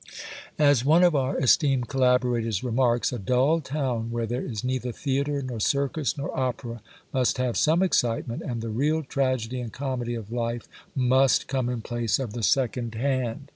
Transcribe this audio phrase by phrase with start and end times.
[0.57, 5.59] As one of our esteemed collaborators remarks,—'A dull town, where there is neither theatre nor
[5.59, 6.81] circus nor opera,
[7.13, 11.81] must have some excitement, and the real tragedy and comedy of life must come in
[11.83, 13.49] place of the second hand.